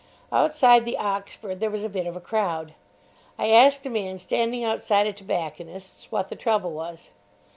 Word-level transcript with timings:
Outside 0.31 0.83
the 0.83 0.97
Oxford 0.97 1.59
there 1.59 1.69
was 1.69 1.83
a 1.83 1.87
bit 1.87 2.07
of 2.07 2.15
a 2.15 2.19
crowd. 2.19 2.73
I 3.37 3.49
asked 3.51 3.85
a 3.85 3.89
man 3.91 4.17
standing 4.17 4.63
outside 4.63 5.05
a 5.05 5.13
tobacconist's 5.13 6.11
what 6.11 6.29
the 6.29 6.35
trouble 6.35 6.71
was. 6.71 7.11